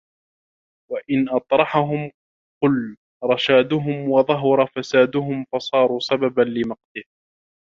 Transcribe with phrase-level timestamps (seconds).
[0.91, 2.11] وَإِنْ اطَّرَحَهُمْ
[2.63, 7.03] قَلَّ رَشَادُهُمْ وَظَهَرَ فَسَادُهُمْ فَصَارُوا سَبَبًا لِمَقْتِهِ